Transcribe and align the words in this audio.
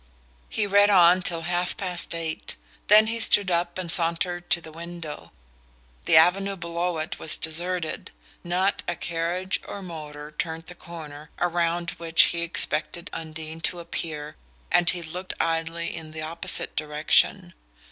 He 0.49 0.65
read 0.65 0.89
on 0.89 1.21
till 1.21 1.41
half 1.41 1.77
past 1.77 2.15
eight; 2.15 2.55
then 2.87 3.05
he 3.05 3.19
stood 3.19 3.51
up 3.51 3.77
and 3.77 3.91
sauntered 3.91 4.49
to 4.49 4.59
the 4.59 4.71
window. 4.71 5.31
The 6.05 6.17
avenue 6.17 6.55
below 6.57 6.97
it 6.97 7.19
was 7.19 7.37
deserted; 7.37 8.09
not 8.43 8.81
a 8.87 8.95
carriage 8.95 9.61
or 9.67 9.83
motor 9.83 10.31
turned 10.31 10.63
the 10.63 10.73
corner 10.73 11.29
around 11.37 11.91
which 11.99 12.23
he 12.33 12.41
expected 12.41 13.11
Undine 13.13 13.61
to 13.61 13.79
appear, 13.79 14.37
and 14.71 14.89
he 14.89 15.03
looked 15.03 15.35
idly 15.39 15.95
in 15.95 16.13
the 16.13 16.23
opposite 16.23 16.75
direction. 16.75 17.53